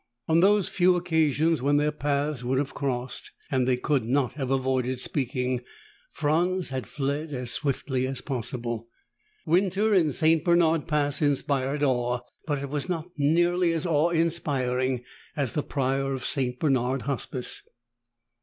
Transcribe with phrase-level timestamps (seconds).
[0.27, 4.49] On those few occasions when their paths would have crossed, and they could not have
[4.49, 5.61] avoided speaking,
[6.11, 8.87] Franz had fled as swiftly as possible.
[9.45, 10.43] Winter in St.
[10.43, 15.03] Bernard Pass inspired awe, but it was not nearly as awe inspiring
[15.35, 16.59] as the Prior of St.
[16.59, 17.61] Bernard Hospice.